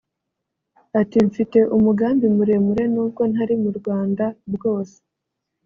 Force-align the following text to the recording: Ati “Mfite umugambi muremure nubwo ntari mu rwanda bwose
Ati 1.01 1.17
“Mfite 1.27 1.59
umugambi 1.77 2.25
muremure 2.35 2.83
nubwo 2.93 3.21
ntari 3.31 3.55
mu 3.63 3.69
rwanda 3.77 4.25
bwose 4.55 4.97